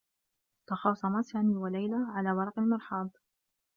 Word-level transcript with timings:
تخاصما 0.69 1.21
سامي 1.21 1.55
و 1.55 1.67
ليلى 1.67 1.95
على 2.15 2.31
ورق 2.31 2.59
المرحاض. 2.59 3.09